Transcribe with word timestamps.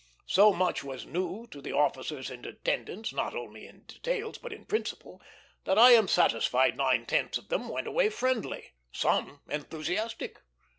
So 0.25 0.51
much 0.51 0.83
was 0.83 1.05
new 1.05 1.45
to 1.51 1.61
the 1.61 1.73
officers 1.73 2.31
in 2.31 2.43
attendance, 2.43 3.13
not 3.13 3.35
only 3.35 3.67
in 3.67 3.81
details 3.83 4.39
but 4.39 4.51
in 4.51 4.65
principle, 4.65 5.21
that 5.65 5.77
I 5.77 5.91
am 5.91 6.07
satisfied 6.07 6.75
nine 6.75 7.05
tenths 7.05 7.37
of 7.37 7.49
them 7.49 7.69
went 7.69 7.85
away 7.85 8.09
friendly; 8.09 8.73
some 8.91 9.41
enthusiastic. 9.47 10.39